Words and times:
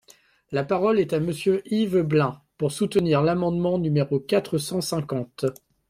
La 0.51 0.63
parole 0.63 0.99
est 0.99 1.13
à 1.13 1.19
Monsieur 1.19 1.61
Yves 1.71 2.01
Blein, 2.01 2.41
pour 2.57 2.71
soutenir 2.71 3.21
l’amendement 3.21 3.77
numéro 3.77 4.19
quatre 4.19 4.57
cent 4.57 4.81
cinquante. 4.81 5.45